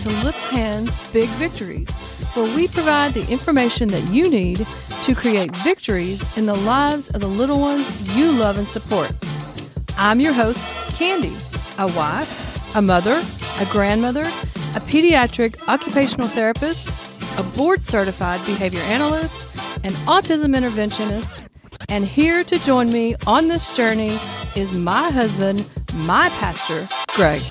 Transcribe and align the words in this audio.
to 0.00 0.08
Little 0.08 0.32
Hands 0.32 0.90
Big 1.12 1.28
Victories, 1.30 1.90
where 2.34 2.54
we 2.54 2.68
provide 2.68 3.14
the 3.14 3.28
information 3.30 3.88
that 3.88 4.02
you 4.08 4.28
need 4.28 4.66
to 5.02 5.14
create 5.14 5.56
victories 5.58 6.22
in 6.36 6.46
the 6.46 6.54
lives 6.54 7.10
of 7.10 7.20
the 7.20 7.26
little 7.26 7.60
ones 7.60 8.06
you 8.16 8.32
love 8.32 8.58
and 8.58 8.66
support. 8.66 9.12
I'm 9.98 10.20
your 10.20 10.32
host, 10.32 10.64
Candy, 10.94 11.36
a 11.78 11.86
wife, 11.92 12.74
a 12.74 12.82
mother, 12.82 13.22
a 13.58 13.66
grandmother, 13.66 14.24
a 14.74 14.80
pediatric 14.80 15.56
occupational 15.68 16.28
therapist, 16.28 16.88
a 17.36 17.42
board 17.42 17.84
certified 17.84 18.44
behavior 18.46 18.80
analyst, 18.82 19.46
an 19.84 19.92
autism 20.06 20.56
interventionist, 20.56 21.46
and 21.88 22.06
here 22.06 22.42
to 22.44 22.58
join 22.60 22.90
me 22.90 23.16
on 23.26 23.48
this 23.48 23.72
journey 23.76 24.18
is 24.56 24.72
my 24.72 25.10
husband, 25.10 25.68
my 25.94 26.28
pastor, 26.30 26.88
Greg. 27.08 27.42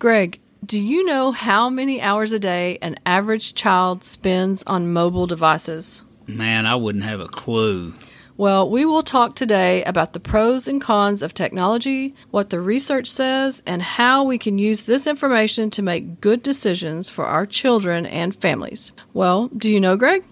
Greg, 0.00 0.40
do 0.64 0.82
you 0.82 1.04
know 1.04 1.30
how 1.30 1.68
many 1.68 2.00
hours 2.00 2.32
a 2.32 2.38
day 2.38 2.78
an 2.80 2.96
average 3.04 3.54
child 3.54 4.02
spends 4.02 4.62
on 4.62 4.94
mobile 4.94 5.26
devices? 5.26 6.02
Man, 6.26 6.64
I 6.64 6.74
wouldn't 6.74 7.04
have 7.04 7.20
a 7.20 7.28
clue. 7.28 7.92
Well, 8.38 8.70
we 8.70 8.86
will 8.86 9.02
talk 9.02 9.36
today 9.36 9.84
about 9.84 10.14
the 10.14 10.18
pros 10.18 10.66
and 10.66 10.80
cons 10.80 11.22
of 11.22 11.34
technology, 11.34 12.14
what 12.30 12.48
the 12.48 12.62
research 12.62 13.08
says, 13.08 13.62
and 13.66 13.82
how 13.82 14.24
we 14.24 14.38
can 14.38 14.56
use 14.56 14.84
this 14.84 15.06
information 15.06 15.68
to 15.68 15.82
make 15.82 16.22
good 16.22 16.42
decisions 16.42 17.10
for 17.10 17.26
our 17.26 17.44
children 17.44 18.06
and 18.06 18.34
families. 18.34 18.92
Well, 19.12 19.48
do 19.48 19.70
you 19.70 19.80
know, 19.80 19.98
Greg? 19.98 20.24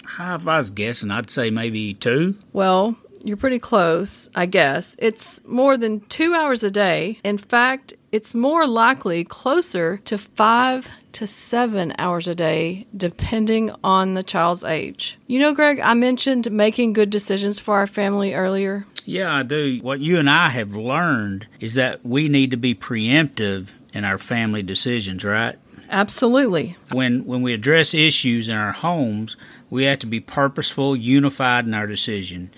If 0.00 0.46
I 0.46 0.56
was 0.56 0.70
guessing, 0.70 1.10
I'd 1.10 1.28
say 1.28 1.50
maybe 1.50 1.92
two. 1.92 2.36
Well, 2.52 2.96
you're 3.24 3.36
pretty 3.36 3.58
close, 3.58 4.30
I 4.36 4.46
guess. 4.46 4.94
It's 4.96 5.44
more 5.44 5.76
than 5.76 6.02
two 6.02 6.34
hours 6.34 6.62
a 6.62 6.70
day. 6.70 7.18
In 7.24 7.36
fact, 7.36 7.94
it's 8.10 8.34
more 8.34 8.66
likely 8.66 9.24
closer 9.24 9.98
to 9.98 10.18
five 10.18 10.88
to 11.12 11.26
seven 11.26 11.92
hours 11.98 12.28
a 12.28 12.34
day, 12.34 12.86
depending 12.96 13.70
on 13.82 14.14
the 14.14 14.22
child's 14.22 14.64
age. 14.64 15.18
You 15.26 15.38
know, 15.38 15.54
Greg, 15.54 15.80
I 15.80 15.94
mentioned 15.94 16.50
making 16.50 16.92
good 16.92 17.10
decisions 17.10 17.58
for 17.58 17.74
our 17.74 17.86
family 17.86 18.34
earlier. 18.34 18.86
Yeah, 19.04 19.34
I 19.34 19.42
do. 19.42 19.78
What 19.82 20.00
you 20.00 20.18
and 20.18 20.28
I 20.28 20.50
have 20.50 20.74
learned 20.74 21.46
is 21.60 21.74
that 21.74 22.04
we 22.04 22.28
need 22.28 22.50
to 22.50 22.56
be 22.56 22.74
preemptive 22.74 23.68
in 23.92 24.04
our 24.04 24.18
family 24.18 24.62
decisions, 24.62 25.24
right? 25.24 25.58
Absolutely. 25.90 26.76
When 26.90 27.24
when 27.24 27.40
we 27.40 27.54
address 27.54 27.94
issues 27.94 28.48
in 28.48 28.54
our 28.54 28.72
homes, 28.72 29.36
we 29.70 29.84
have 29.84 29.98
to 30.00 30.06
be 30.06 30.20
purposeful, 30.20 30.94
unified 30.94 31.66
in 31.66 31.72
our 31.72 31.86
decision 31.86 32.50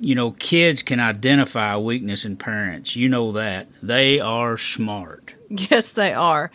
you 0.00 0.14
know, 0.14 0.32
kids 0.32 0.82
can 0.82 0.98
identify 0.98 1.76
weakness 1.76 2.24
in 2.24 2.36
parents. 2.36 2.96
You 2.96 3.08
know 3.08 3.32
that. 3.32 3.68
They 3.82 4.18
are 4.20 4.56
smart. 4.58 5.34
Yes, 5.52 5.90
they 5.90 6.14
are. 6.14 6.52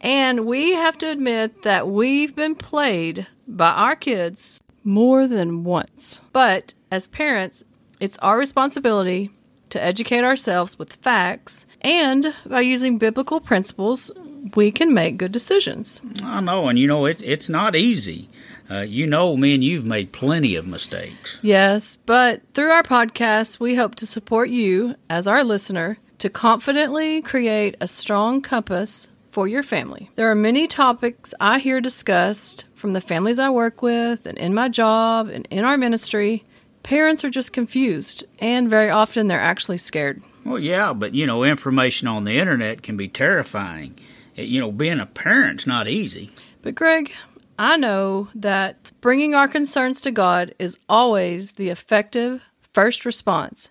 And 0.00 0.46
we 0.46 0.74
have 0.74 0.96
to 0.98 1.10
admit 1.10 1.62
that 1.62 1.88
we've 1.88 2.32
been 2.36 2.54
played 2.54 3.26
by 3.48 3.70
our 3.70 3.96
kids 3.96 4.60
more 4.84 5.26
than 5.26 5.64
once. 5.64 6.20
But 6.32 6.72
as 6.92 7.08
parents, 7.08 7.64
it's 7.98 8.18
our 8.18 8.38
responsibility 8.38 9.30
to 9.70 9.82
educate 9.82 10.22
ourselves 10.22 10.78
with 10.78 10.92
facts, 10.94 11.66
and 11.80 12.32
by 12.46 12.60
using 12.60 12.98
biblical 12.98 13.40
principles, 13.40 14.12
we 14.54 14.70
can 14.70 14.94
make 14.94 15.16
good 15.18 15.32
decisions. 15.32 16.00
I 16.22 16.40
know, 16.40 16.68
and 16.68 16.78
you 16.78 16.86
know, 16.86 17.04
it, 17.04 17.20
it's 17.22 17.48
not 17.48 17.74
easy. 17.74 18.28
Uh, 18.70 18.80
you 18.80 19.06
know, 19.06 19.36
me 19.36 19.54
and 19.54 19.62
you've 19.62 19.86
made 19.86 20.12
plenty 20.12 20.56
of 20.56 20.66
mistakes. 20.66 21.38
Yes, 21.42 21.96
but 22.06 22.42
through 22.54 22.70
our 22.70 22.82
podcast, 22.82 23.60
we 23.60 23.76
hope 23.76 23.94
to 23.96 24.06
support 24.06 24.48
you 24.48 24.96
as 25.08 25.26
our 25.26 25.44
listener 25.44 25.98
to 26.18 26.30
confidently 26.30 27.22
create 27.22 27.76
a 27.80 27.86
strong 27.86 28.40
compass 28.40 29.08
for 29.30 29.46
your 29.46 29.62
family. 29.62 30.10
There 30.16 30.30
are 30.30 30.34
many 30.34 30.66
topics 30.66 31.34
I 31.38 31.58
hear 31.58 31.80
discussed 31.80 32.64
from 32.74 32.94
the 32.94 33.00
families 33.00 33.38
I 33.38 33.50
work 33.50 33.82
with 33.82 34.26
and 34.26 34.38
in 34.38 34.54
my 34.54 34.68
job 34.68 35.28
and 35.28 35.46
in 35.50 35.64
our 35.64 35.76
ministry. 35.76 36.42
Parents 36.82 37.24
are 37.24 37.30
just 37.30 37.52
confused, 37.52 38.24
and 38.38 38.70
very 38.70 38.90
often 38.90 39.26
they're 39.26 39.38
actually 39.40 39.78
scared. 39.78 40.22
Well, 40.44 40.58
yeah, 40.58 40.92
but 40.92 41.14
you 41.14 41.26
know, 41.26 41.42
information 41.44 42.08
on 42.08 42.24
the 42.24 42.38
internet 42.38 42.82
can 42.82 42.96
be 42.96 43.08
terrifying. 43.08 43.98
You 44.36 44.60
know, 44.60 44.70
being 44.70 45.00
a 45.00 45.06
parent's 45.06 45.66
not 45.66 45.88
easy. 45.88 46.30
But, 46.62 46.74
Greg, 46.74 47.12
I 47.58 47.76
know 47.76 48.28
that 48.34 48.76
bringing 49.00 49.34
our 49.34 49.48
concerns 49.48 50.00
to 50.02 50.10
God 50.10 50.54
is 50.58 50.78
always 50.88 51.52
the 51.52 51.70
effective 51.70 52.42
first 52.74 53.04
response. 53.04 53.70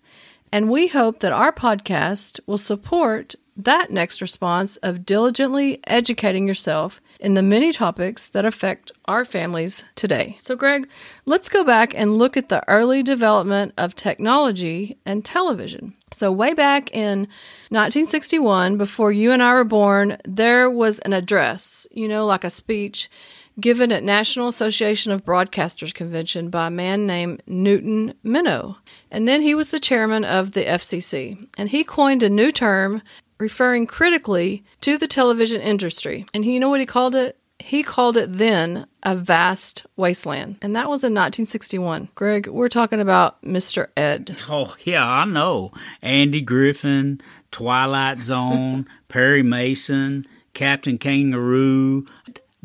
And 0.51 0.69
we 0.69 0.87
hope 0.87 1.19
that 1.19 1.33
our 1.33 1.51
podcast 1.51 2.39
will 2.47 2.57
support 2.57 3.35
that 3.57 3.89
next 3.89 4.21
response 4.21 4.75
of 4.77 5.05
diligently 5.05 5.79
educating 5.87 6.47
yourself 6.47 7.01
in 7.19 7.33
the 7.33 7.43
many 7.43 7.71
topics 7.71 8.27
that 8.27 8.45
affect 8.45 8.91
our 9.05 9.23
families 9.23 9.85
today. 9.95 10.37
So, 10.39 10.55
Greg, 10.55 10.89
let's 11.25 11.47
go 11.47 11.63
back 11.63 11.93
and 11.95 12.17
look 12.17 12.35
at 12.35 12.49
the 12.49 12.67
early 12.69 13.01
development 13.01 13.73
of 13.77 13.95
technology 13.95 14.97
and 15.05 15.23
television. 15.23 15.93
So, 16.11 16.31
way 16.31 16.53
back 16.53 16.93
in 16.93 17.19
1961, 17.69 18.77
before 18.77 19.11
you 19.11 19.31
and 19.31 19.41
I 19.41 19.53
were 19.53 19.63
born, 19.63 20.17
there 20.25 20.69
was 20.69 20.99
an 20.99 21.13
address, 21.13 21.87
you 21.91 22.07
know, 22.07 22.25
like 22.25 22.43
a 22.43 22.49
speech 22.49 23.09
given 23.59 23.91
at 23.91 24.03
National 24.03 24.47
Association 24.47 25.11
of 25.11 25.25
Broadcasters 25.25 25.93
convention 25.93 26.49
by 26.49 26.67
a 26.67 26.71
man 26.71 27.07
named 27.07 27.41
Newton 27.47 28.13
Minow. 28.23 28.77
And 29.11 29.27
then 29.27 29.41
he 29.41 29.55
was 29.55 29.69
the 29.69 29.79
chairman 29.79 30.25
of 30.25 30.51
the 30.51 30.65
FCC. 30.65 31.47
And 31.57 31.69
he 31.69 31.83
coined 31.83 32.23
a 32.23 32.29
new 32.29 32.51
term 32.51 33.01
referring 33.39 33.87
critically 33.87 34.63
to 34.81 34.97
the 34.97 35.07
television 35.07 35.61
industry. 35.61 36.25
And 36.33 36.43
he, 36.45 36.53
you 36.53 36.59
know 36.59 36.69
what 36.69 36.79
he 36.79 36.85
called 36.85 37.15
it? 37.15 37.37
He 37.59 37.83
called 37.83 38.17
it 38.17 38.37
then 38.37 38.85
a 39.03 39.15
vast 39.15 39.85
wasteland. 39.95 40.57
And 40.61 40.75
that 40.75 40.89
was 40.89 41.03
in 41.03 41.13
1961. 41.13 42.09
Greg, 42.13 42.47
we're 42.47 42.69
talking 42.69 42.99
about 42.99 43.41
Mr. 43.41 43.87
Ed. 43.95 44.37
Oh, 44.49 44.75
yeah, 44.83 45.05
I 45.05 45.25
know. 45.25 45.71
Andy 46.01 46.41
Griffith, 46.41 47.21
Twilight 47.51 48.21
Zone, 48.21 48.87
Perry 49.07 49.41
Mason, 49.41 50.27
Captain 50.53 50.97
Kangaroo, 50.97 52.05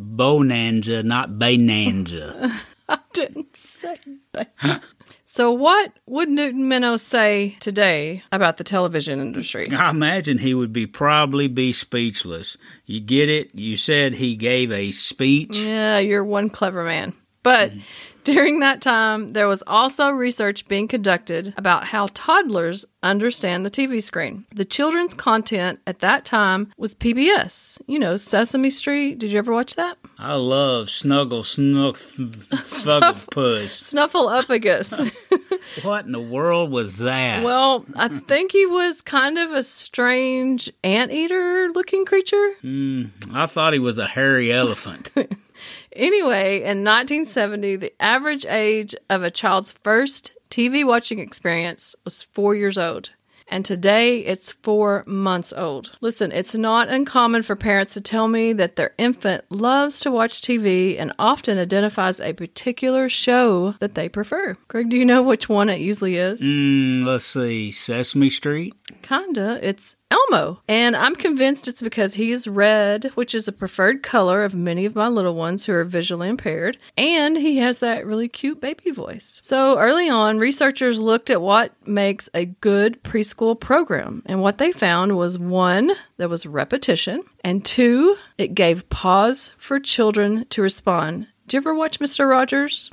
Bonanza, 0.01 1.03
not 1.03 1.39
Bonanza. 1.39 2.61
I 2.89 2.99
didn't 3.13 3.57
say 3.57 3.99
that. 4.33 4.83
so, 5.25 5.53
what 5.53 5.93
would 6.07 6.29
Newton 6.29 6.69
Minow 6.69 6.99
say 6.99 7.57
today 7.61 8.25
about 8.33 8.57
the 8.57 8.65
television 8.65 9.21
industry? 9.21 9.71
I 9.71 9.91
imagine 9.91 10.39
he 10.39 10.55
would 10.55 10.73
be 10.73 10.89
probably 10.89 11.47
be 11.47 11.73
speechless. 11.73 12.57
You 12.87 13.01
get 13.01 13.29
it? 13.29 13.55
You 13.55 13.77
said 13.77 14.15
he 14.15 14.35
gave 14.35 14.73
a 14.73 14.91
speech. 14.91 15.57
Yeah, 15.57 15.99
you're 15.99 16.25
one 16.25 16.51
clever 16.51 16.83
man. 16.85 17.13
But 17.43 17.71
mm-hmm. 17.71 17.81
During 18.25 18.61
that 18.61 18.81
time, 18.81 19.29
there 19.29 19.49
was 19.49 19.63
also 19.67 20.11
research 20.11 20.69
being 20.69 20.89
conducted 20.89 21.55
about 21.57 21.85
how 21.85 22.09
toddlers 22.13 22.85
understand 23.03 23.65
the 23.65 23.71
TV 23.71 24.03
screen. 24.03 24.45
The 24.55 24.65
children's 24.65 25.15
content 25.15 25.81
at 25.87 26.01
that 26.01 26.25
time 26.25 26.73
was 26.77 26.95
PBS, 26.95 27.81
you 27.87 27.99
know, 27.99 28.17
Sesame 28.17 28.71
Street. 28.71 29.19
Did 29.19 29.33
you 29.33 29.39
ever 29.39 29.53
watch 29.53 29.75
that? 29.77 29.97
I 30.19 30.35
love 30.35 30.91
Snuggle 30.91 31.43
Snuff 31.43 32.15
Puss. 32.17 33.83
Snuffleupagus. 33.83 35.13
what 35.83 36.05
in 36.05 36.13
the 36.13 36.21
world 36.21 36.71
was 36.71 36.99
that? 36.99 37.43
Well, 37.43 37.87
I 37.97 38.09
think 38.09 38.53
he 38.53 38.67
was 38.67 39.01
kind 39.01 39.39
of 39.39 39.53
a 39.53 39.63
strange 39.63 40.71
anteater 40.85 41.71
looking 41.75 42.05
creature. 42.05 42.51
Mm, 42.63 43.11
I 43.33 43.47
thought 43.47 43.73
he 43.73 43.79
was 43.79 43.99
a 43.99 44.07
hairy 44.07 44.53
elephant. 44.53 45.11
Anyway, 45.93 46.59
in 46.59 46.85
1970, 46.85 47.77
the 47.77 47.93
average 48.01 48.47
age 48.47 48.95
of 49.09 49.23
a 49.23 49.31
child's 49.31 49.73
first 49.73 50.33
TV 50.51 50.87
watching 50.87 51.19
experience 51.19 51.95
was 52.05 52.23
four 52.23 52.55
years 52.55 52.79
old. 52.79 53.11
And 53.53 53.65
today 53.65 54.19
it's 54.19 54.53
four 54.53 55.03
months 55.09 55.53
old. 55.53 55.97
Listen, 56.01 56.31
it's 56.31 56.55
not 56.55 56.89
uncommon 56.89 57.43
for 57.43 57.57
parents 57.57 57.95
to 57.95 58.01
tell 58.01 58.29
me 58.29 58.53
that 58.53 58.77
their 58.77 58.95
infant 58.97 59.45
loves 59.51 59.99
to 60.01 60.11
watch 60.13 60.41
TV 60.41 60.97
and 60.97 61.13
often 61.19 61.59
identifies 61.59 62.21
a 62.21 62.33
particular 62.33 63.09
show 63.09 63.75
that 63.81 63.97
they 63.97 64.09
prefer. 64.09 64.57
Greg, 64.69 64.89
do 64.89 64.97
you 64.97 65.05
know 65.05 65.21
which 65.21 65.49
one 65.49 65.69
it 65.69 65.81
usually 65.81 66.17
is? 66.17 66.41
Mm, 66.41 67.05
let's 67.05 67.25
see, 67.25 67.73
Sesame 67.73 68.31
Street? 68.31 68.75
Kinda. 69.11 69.59
It's 69.61 69.97
Elmo. 70.09 70.61
And 70.69 70.95
I'm 70.95 71.17
convinced 71.17 71.67
it's 71.67 71.83
because 71.83 72.15
he 72.15 72.31
is 72.31 72.47
red, 72.47 73.11
which 73.17 73.35
is 73.35 73.49
a 73.49 73.53
preferred 73.53 74.05
color 74.05 74.45
of 74.45 74.55
many 74.55 74.85
of 74.85 74.95
my 74.95 75.09
little 75.09 75.35
ones 75.35 75.67
who 75.67 75.73
are 75.73 75.83
visually 75.83 76.29
impaired, 76.29 76.79
and 76.97 77.37
he 77.37 77.57
has 77.57 77.79
that 77.79 78.07
really 78.07 78.29
cute 78.29 78.61
baby 78.61 78.93
voice. 78.93 79.41
So 79.43 79.77
early 79.81 80.09
on, 80.09 80.39
researchers 80.39 81.01
looked 81.01 81.29
at 81.29 81.43
what 81.43 81.73
makes 81.85 82.29
a 82.35 82.45
good 82.45 83.03
preschool 83.03 83.59
program, 83.59 84.23
and 84.27 84.43
what 84.43 84.59
they 84.59 84.71
found 84.71 85.17
was 85.17 85.41
one, 85.41 85.91
there 86.17 86.29
was 86.29 86.47
repetition, 86.47 87.25
and 87.43 87.65
two, 87.65 88.15
it 88.39 88.55
gave 88.55 88.89
pause 88.91 89.51
for 89.59 89.81
children 89.81 90.47
to 90.51 90.63
respond. 90.63 91.27
Do 91.49 91.57
you 91.57 91.61
ever 91.63 91.75
watch 91.75 91.99
Mr. 91.99 92.31
Rogers? 92.31 92.93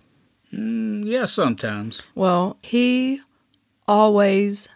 Mm, 0.52 1.06
yeah, 1.06 1.26
sometimes. 1.26 2.02
Well, 2.16 2.58
he 2.64 3.22
always 3.88 4.68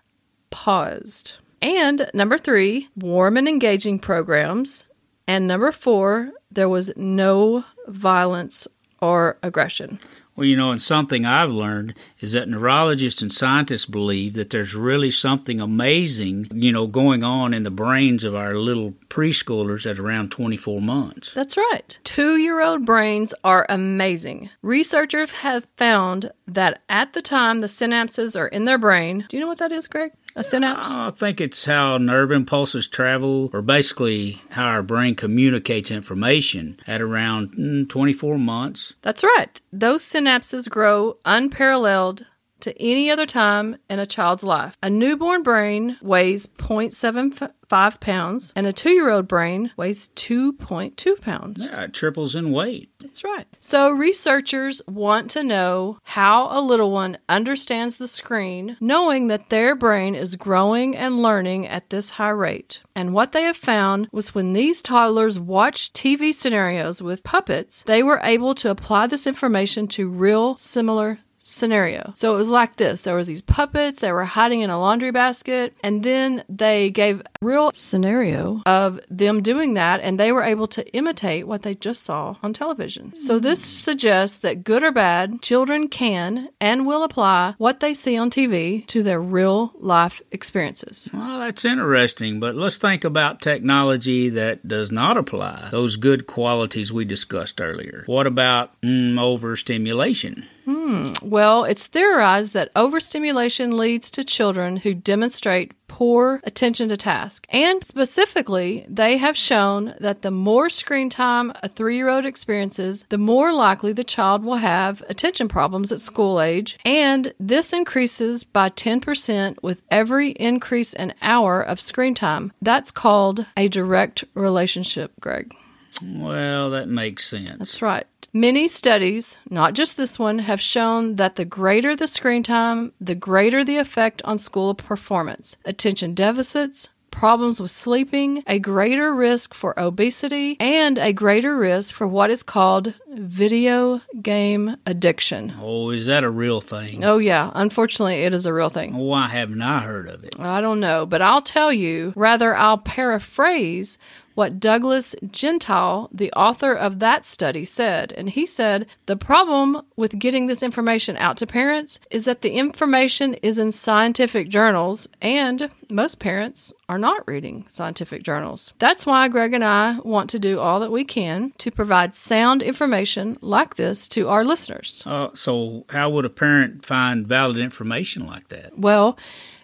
paused. 0.52 1.34
And 1.62 2.10
number 2.14 2.38
three, 2.38 2.90
warm 2.96 3.38
and 3.38 3.48
engaging 3.48 4.00
programs. 4.00 4.86
And 5.28 5.48
number 5.48 5.72
four, 5.72 6.32
there 6.52 6.70
was 6.70 6.92
no 6.96 7.66
violence 7.88 8.68
or 9.02 9.38
aggression. 9.42 10.00
Well, 10.36 10.48
you 10.48 10.56
know, 10.56 10.72
and 10.72 10.82
something 10.82 11.26
I've 11.26 11.52
learned 11.52 11.96
is 12.20 12.32
that 12.32 12.48
neurologists 12.48 13.22
and 13.22 13.34
scientists 13.34 13.86
believe 13.86 14.34
that 14.34 14.50
there's 14.50 14.74
really 14.74 15.12
something 15.12 15.60
amazing, 15.60 16.48
you 16.54 16.72
know, 16.72 16.88
going 16.88 17.24
on 17.24 17.54
in 17.54 17.64
the 17.64 17.72
brains 17.72 18.24
of 18.24 18.34
our 18.34 18.56
little 18.56 18.94
preschoolers 19.10 19.90
at 19.90 20.00
around 20.00 20.32
24 20.32 20.82
months. 20.82 21.34
That's 21.34 21.58
right. 21.58 22.00
Two 22.04 22.38
year 22.38 22.62
old 22.62 22.86
brains 22.86 23.34
are 23.44 23.66
amazing. 23.68 24.50
Researchers 24.62 25.32
have 25.32 25.68
found 25.76 26.32
that 26.48 26.82
at 26.88 27.14
the 27.14 27.22
time 27.22 27.60
the 27.60 27.68
synapses 27.68 28.40
are 28.40 28.48
in 28.48 28.66
their 28.66 28.78
brain, 28.78 29.26
do 29.28 29.36
you 29.36 29.42
know 29.42 29.50
what 29.50 29.60
that 29.60 29.72
is, 29.72 29.88
Greg? 29.88 30.14
A 30.36 30.44
synapse? 30.44 30.88
I 30.90 31.12
think 31.12 31.42
it's 31.42 31.66
how 31.66 31.98
nerve 31.98 32.32
impulses 32.32 32.88
travel, 32.88 33.50
or 33.54 33.62
basically 33.62 34.42
how 34.52 34.66
our 34.66 34.84
brain 34.84 35.16
communicates 35.16 35.92
information 35.92 36.80
at 36.88 37.02
around 37.02 37.54
mm, 37.54 37.90
24 37.90 38.38
months. 38.38 38.96
That's 39.02 39.24
right. 39.24 39.60
Those 39.74 40.04
synapses 40.04 40.70
grow 40.70 41.18
unparalleled 41.26 42.26
to 42.62 42.82
any 42.82 43.10
other 43.10 43.26
time 43.26 43.78
in 43.90 44.00
a 44.00 44.06
child's 44.06 44.44
life. 44.44 44.78
A 44.82 44.90
newborn 44.90 45.44
brain 45.44 45.98
weighs 46.02 46.48
0.75 46.48 47.52
pounds, 48.00 48.52
and 48.56 48.68
a 48.68 48.74
two 48.74 48.92
year 48.92 49.10
old 49.10 49.28
brain 49.28 49.72
weighs 49.78 50.10
2.2 50.16 51.22
pounds. 51.22 51.64
Yeah, 51.64 51.84
it 51.84 51.94
triples 51.94 52.36
in 52.36 52.52
weight. 52.52 52.90
That's 53.00 53.24
right. 53.24 53.48
So, 53.60 53.90
researchers 53.90 54.82
want 54.88 55.32
to 55.32 55.44
know 55.44 55.98
how 56.04 56.48
a 56.52 56.62
little 56.62 56.92
one 56.92 57.18
understands 57.30 57.98
the 57.98 58.08
screen, 58.08 58.78
knowing 58.80 59.28
that 59.28 59.50
their 59.50 59.76
brain 59.76 60.16
is 60.16 60.36
growing 60.36 60.96
and 60.96 61.22
learning 61.22 61.68
at 61.68 61.90
this 61.90 62.12
high 62.12 62.30
rate. 62.30 62.82
And 62.96 63.14
what 63.14 63.32
they 63.32 63.44
have 63.44 63.58
found 63.58 64.10
was 64.12 64.36
when 64.36 64.54
these 64.54 64.82
toddlers 64.82 65.40
watched 65.40 65.94
TV 65.94 66.34
scenarios 66.34 67.02
with 67.02 67.24
puppets, 67.24 67.84
they 67.84 68.04
were 68.04 68.20
able 68.24 68.54
to 68.56 68.70
apply 68.70 69.08
this 69.08 69.26
information 69.26 69.88
to 69.90 70.10
real 70.10 70.58
similar 70.58 71.20
scenario. 71.42 72.12
So 72.16 72.34
it 72.34 72.38
was 72.38 72.50
like 72.50 72.78
this. 72.78 73.02
There 73.02 73.16
was 73.16 73.28
these 73.28 73.42
puppets, 73.42 74.02
that 74.02 74.14
were 74.14 74.26
hiding 74.26 74.62
in 74.62 74.70
a 74.70 74.80
laundry 74.80 75.12
basket, 75.12 75.74
and 75.84 76.04
then 76.04 76.44
they 76.50 76.90
gave 76.90 77.22
a 77.22 77.24
real 77.42 77.72
scenario 77.74 78.62
of 78.66 79.00
them 79.10 79.42
doing 79.42 79.74
that 79.76 80.00
and 80.02 80.20
they 80.20 80.32
were 80.32 80.44
able 80.44 80.68
to 80.68 80.88
imitate 80.94 81.48
what 81.48 81.64
they 81.64 81.76
just 81.76 82.04
saw 82.04 82.36
on 82.44 82.54
television. 82.54 83.14
So 83.16 83.40
this 83.40 83.64
suggests 83.64 84.38
that 84.38 84.64
good 84.64 84.84
or 84.84 84.92
bad, 84.92 85.42
children 85.42 85.88
can 85.88 86.50
and 86.60 86.86
will 86.86 87.04
apply 87.04 87.56
what 87.58 87.80
they 87.80 87.94
see 87.94 88.18
on 88.18 88.30
TV 88.30 88.86
to 88.88 89.04
their 89.04 89.22
real 89.22 89.74
life 89.78 90.22
experiences. 90.32 91.10
Well, 91.14 91.40
that's 91.40 91.66
interesting, 91.66 92.40
but 92.40 92.56
let's 92.56 92.78
think 92.78 93.04
about 93.04 93.42
technology 93.42 94.30
that 94.30 94.68
does 94.68 94.92
not 94.92 95.18
apply 95.18 95.70
those 95.72 95.96
good 95.96 96.28
qualities 96.28 96.92
we 96.92 97.06
discussed 97.06 97.62
earlier. 97.62 98.04
What 98.06 98.28
about 98.28 98.80
mm, 98.82 99.20
overstimulation? 99.20 100.48
Hmm. 100.66 101.12
Well, 101.24 101.64
it's 101.64 101.88
theorized 101.88 102.54
that 102.54 102.72
overstimulation 102.76 103.76
leads 103.76 104.12
to 104.12 104.24
children 104.24 104.78
who 104.78 104.94
demonstrate 104.94 105.74
poor 105.88 106.40
attention 106.44 106.88
to 106.90 106.96
task. 106.96 107.46
And 107.50 107.84
specifically, 107.84 108.86
they 108.88 109.18
have 109.18 109.36
shown 109.36 109.94
that 110.00 110.22
the 110.22 110.32
more 110.32 110.70
screen 110.70 111.10
time 111.10 111.52
a 111.64 111.68
three 111.68 111.98
year 111.98 112.10
old 112.10 112.26
experiences, 112.26 113.06
the 113.10 113.18
more 113.18 113.54
likely 113.54 113.92
the 113.92 114.04
child 114.04 114.44
will 114.44 114.56
have 114.56 115.04
attention 115.10 115.48
problems 115.48 115.92
at 115.92 116.00
school 116.00 116.40
age. 116.40 116.80
And 116.86 117.34
this 117.40 117.74
increases 117.74 118.44
by 118.44 118.70
10% 118.70 119.62
with 119.62 119.82
every 119.92 120.32
increase 120.32 120.94
in 120.94 121.14
hour 121.22 121.62
of 121.62 121.82
screen 121.82 122.16
time. 122.16 122.54
That's 122.62 122.92
called 122.92 123.46
a 123.58 123.68
direct 123.68 124.24
relationship, 124.34 125.12
Greg. 125.20 125.54
Well, 126.02 126.70
that 126.72 126.88
makes 126.88 127.26
sense. 127.26 127.58
That's 127.58 127.82
right. 127.82 128.06
Many 128.34 128.70
studies, 128.70 129.38
not 129.50 129.74
just 129.74 129.98
this 129.98 130.18
one, 130.18 130.40
have 130.40 130.62
shown 130.62 131.18
that 131.18 131.36
the 131.36 131.44
greater 131.44 131.98
the 131.98 132.08
screen 132.08 132.44
time, 132.44 132.94
the 133.02 133.14
greater 133.14 133.66
the 133.66 133.76
effect 133.76 134.22
on 134.24 134.38
school 134.38 134.74
performance. 134.74 135.58
Attention 135.66 136.14
deficits, 136.14 136.88
problems 137.12 137.60
with 137.60 137.72
sleeping, 137.72 138.42
a 138.48 138.58
greater 138.58 139.14
risk 139.14 139.54
for 139.54 139.78
obesity, 139.78 140.56
and 140.62 140.98
a 140.98 141.12
greater 141.12 141.58
risk 141.58 141.94
for 141.94 142.08
what 142.08 142.30
is 142.32 142.42
called 142.42 142.94
video 143.10 144.00
game 144.22 144.78
addiction. 144.86 145.54
Oh, 145.62 145.90
is 145.90 146.06
that 146.06 146.24
a 146.24 146.30
real 146.30 146.62
thing? 146.62 147.04
Oh, 147.04 147.18
yeah. 147.18 147.52
Unfortunately, 147.54 148.24
it 148.24 148.34
is 148.34 148.46
a 148.46 148.54
real 148.54 148.70
thing. 148.70 148.96
Why 148.96 149.28
haven't 149.28 149.62
I 149.62 149.80
heard 149.80 150.08
of 150.08 150.24
it? 150.24 150.40
I 150.40 150.62
don't 150.62 150.80
know, 150.80 151.06
but 151.06 151.22
I'll 151.22 151.42
tell 151.42 151.74
you, 151.74 152.14
rather, 152.16 152.56
I'll 152.56 152.78
paraphrase 152.78 153.98
what 154.36 154.60
Douglas 154.60 155.16
Gentile, 155.30 156.10
the 156.12 156.32
author 156.34 156.74
of 156.74 157.00
that 157.00 157.26
study, 157.26 157.66
said. 157.66 158.14
And 158.14 158.30
he 158.30 158.46
said 158.46 158.88
the 159.06 159.18
problem 159.18 159.82
with 159.96 160.20
getting 160.20 160.48
this 160.48 160.64
information 160.64 161.18
out 161.18 161.38
to 161.38 161.48
parents 161.48 162.00
is 162.10 162.26
that 162.26 162.42
the 162.42 162.52
information 162.52 163.34
is 163.36 163.58
in 163.58 163.72
scientific 163.72 164.50
journals, 164.50 165.08
and 165.22 165.70
most 165.90 166.20
parents 166.20 166.72
are 166.92 166.98
not 166.98 167.26
reading 167.26 167.64
scientific 167.70 168.22
journals. 168.22 168.74
That's 168.78 169.06
why 169.06 169.30
Greg 169.30 169.54
and 169.54 169.64
I 169.64 169.98
want 170.00 170.30
to 170.32 170.40
do 170.40 170.60
all 170.60 170.82
that 170.82 170.92
we 170.92 171.06
can 171.06 171.54
to 171.60 171.72
provide 171.72 172.14
sound 172.14 172.62
information 172.62 173.38
like 173.40 173.76
this 173.76 174.10
to 174.10 174.28
our 174.28 174.44
listeners. 174.44 175.02
Uh, 175.06 175.30
so, 175.34 175.86
how 175.90 176.10
would 176.10 176.26
a 176.26 176.30
parent 176.30 176.86
find 176.86 177.26
valid 177.26 177.58
information 177.58 178.28
like 178.28 178.50
that? 178.50 178.78
Well, 178.78 179.18